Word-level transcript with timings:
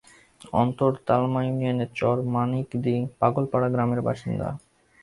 অন্তর 0.53 0.91
তালমা 1.07 1.41
ইউনিয়নের 1.45 1.89
চর 1.95 2.17
মানিকদী 2.33 2.95
পাগলপাড়া 3.19 3.67
গ্রামের 3.73 4.01
বাসিন্দা। 4.07 4.47